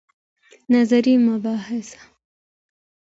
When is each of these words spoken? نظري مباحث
نظري 0.69 1.17
مباحث 1.17 1.89